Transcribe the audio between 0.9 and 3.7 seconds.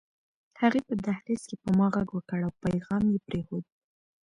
دهلېز کې په ما غږ وکړ او پيغام يې پرېښود